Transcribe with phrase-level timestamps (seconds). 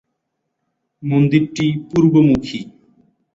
[1.03, 2.59] মন্দিরটি পূর্বমুখী।